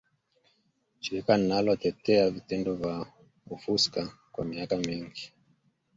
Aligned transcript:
Shirika 0.99 1.37
linalo 1.37 1.73
tetea 1.83 2.29
vitendo 2.29 2.75
vya 2.75 3.05
ufuska 3.51 4.17
kwa 4.31 4.45
miaka 4.45 4.77
mingi 4.77 5.33